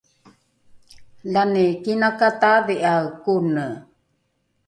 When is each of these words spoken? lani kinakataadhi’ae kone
lani 1.33 1.65
kinakataadhi’ae 1.83 2.95
kone 3.23 3.65